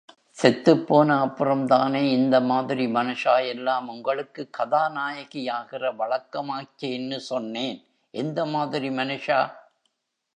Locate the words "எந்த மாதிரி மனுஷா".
8.13-9.39